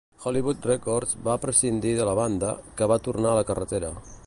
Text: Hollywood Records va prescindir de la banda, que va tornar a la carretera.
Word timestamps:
Hollywood 0.21 0.63
Records 0.69 1.13
va 1.27 1.35
prescindir 1.43 1.93
de 1.99 2.09
la 2.11 2.17
banda, 2.21 2.51
que 2.81 2.91
va 2.95 3.01
tornar 3.09 3.35
a 3.35 3.39
la 3.41 3.47
carretera. 3.51 3.97